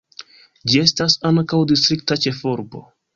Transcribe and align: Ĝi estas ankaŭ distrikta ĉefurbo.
Ĝi 0.71 0.79
estas 0.83 1.17
ankaŭ 1.31 1.59
distrikta 1.73 2.17
ĉefurbo. 2.25 2.83